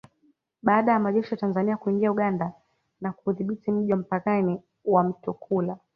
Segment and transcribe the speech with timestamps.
[0.61, 2.53] Baada ya majeshi ya Tanzania kuingia Uganda
[3.01, 5.77] na kuudhibiti mji wa mpakani wa Mtukula